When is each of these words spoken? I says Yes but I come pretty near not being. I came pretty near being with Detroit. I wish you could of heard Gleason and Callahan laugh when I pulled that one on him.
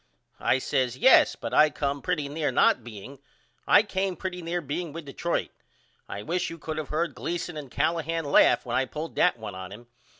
I 0.39 0.57
says 0.57 0.97
Yes 0.97 1.35
but 1.35 1.53
I 1.53 1.69
come 1.69 2.01
pretty 2.01 2.27
near 2.27 2.51
not 2.51 2.83
being. 2.83 3.19
I 3.67 3.83
came 3.83 4.15
pretty 4.15 4.41
near 4.41 4.59
being 4.59 4.93
with 4.93 5.05
Detroit. 5.05 5.51
I 6.09 6.23
wish 6.23 6.49
you 6.49 6.57
could 6.57 6.79
of 6.79 6.89
heard 6.89 7.13
Gleason 7.13 7.55
and 7.55 7.69
Callahan 7.69 8.25
laugh 8.25 8.65
when 8.65 8.75
I 8.77 8.85
pulled 8.85 9.15
that 9.17 9.37
one 9.37 9.53
on 9.53 9.71
him. 9.71 9.85